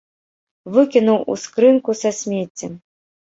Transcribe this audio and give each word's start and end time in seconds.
Выкінуў 0.77 1.19
ў 1.19 1.33
скрынку 1.43 1.91
са 2.01 2.09
смеццем. 2.21 2.73